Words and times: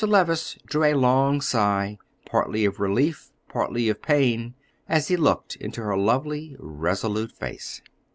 Levice 0.03 0.57
drew 0.65 0.83
a 0.83 0.95
long 0.95 1.41
sigh, 1.41 1.99
partly 2.25 2.65
of 2.65 2.79
relief, 2.79 3.29
partly 3.47 3.87
of 3.87 4.01
pain, 4.01 4.55
as 4.89 5.09
he 5.09 5.15
looked 5.15 5.55
into 5.57 5.83
her 5.83 5.95
lovely, 5.95 6.55
resolute 6.59 7.31
face. 7.31 7.83